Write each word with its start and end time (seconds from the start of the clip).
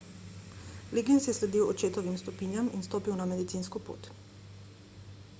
liggins 0.97 1.27
je 1.29 1.33
sledil 1.39 1.67
očetovim 1.73 2.15
stopinjam 2.21 2.71
in 2.77 2.85
stopil 2.87 3.19
na 3.19 3.27
medicinsko 3.33 3.83
pot 3.91 4.09